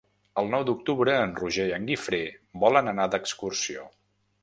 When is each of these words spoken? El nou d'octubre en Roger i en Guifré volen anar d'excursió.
El 0.41 0.47
nou 0.53 0.63
d'octubre 0.69 1.15
en 1.27 1.35
Roger 1.41 1.67
i 1.73 1.75
en 1.77 1.87
Guifré 1.91 2.23
volen 2.67 2.93
anar 2.97 3.09
d'excursió. 3.17 3.91